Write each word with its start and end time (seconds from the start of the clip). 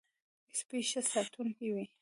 سپي 0.57 0.79
ښه 0.89 1.01
ساتونکی 1.11 1.67
وي. 1.75 1.85